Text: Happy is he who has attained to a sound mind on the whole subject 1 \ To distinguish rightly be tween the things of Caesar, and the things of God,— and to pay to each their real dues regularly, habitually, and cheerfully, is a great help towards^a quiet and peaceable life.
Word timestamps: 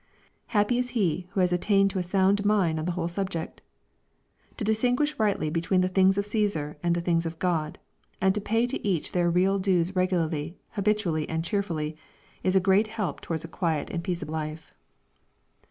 Happy 0.47 0.79
is 0.79 0.89
he 0.97 1.27
who 1.33 1.41
has 1.41 1.53
attained 1.53 1.91
to 1.91 1.99
a 1.99 2.01
sound 2.01 2.43
mind 2.43 2.79
on 2.79 2.85
the 2.85 2.93
whole 2.93 3.07
subject 3.07 3.61
1 4.53 4.55
\ 4.55 4.57
To 4.57 4.63
distinguish 4.63 5.13
rightly 5.19 5.51
be 5.51 5.61
tween 5.61 5.81
the 5.81 5.87
things 5.87 6.17
of 6.17 6.25
Caesar, 6.25 6.75
and 6.81 6.95
the 6.95 7.01
things 7.01 7.23
of 7.23 7.37
God,— 7.37 7.77
and 8.19 8.33
to 8.33 8.41
pay 8.41 8.65
to 8.65 8.83
each 8.83 9.11
their 9.11 9.29
real 9.29 9.59
dues 9.59 9.95
regularly, 9.95 10.57
habitually, 10.71 11.29
and 11.29 11.45
cheerfully, 11.45 11.95
is 12.41 12.55
a 12.55 12.59
great 12.59 12.87
help 12.87 13.21
towards^a 13.21 13.51
quiet 13.51 13.91
and 13.91 14.03
peaceable 14.03 14.33
life. 14.33 14.73